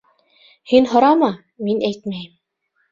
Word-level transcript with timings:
Һин 0.71 0.89
һорама, 0.95 1.31
мин 1.69 1.87
әйтмәйем. 1.93 2.35